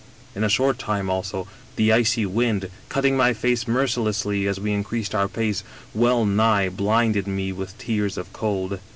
[0.33, 1.45] In a short time also
[1.75, 7.27] the icy wind, cutting my face mercilessly as we increased our pace, well nigh blinded
[7.27, 8.79] me with tears of cold.